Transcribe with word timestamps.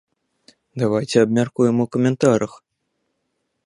Давайце 0.83 1.17
абмяркуем 1.25 1.75
у 1.87 1.89
каментарах! 1.97 2.53